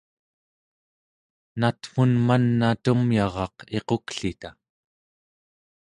natmun 1.59 2.11
man'a 2.27 2.69
tumyaraq 2.83 3.55
iquklita? 3.77 4.49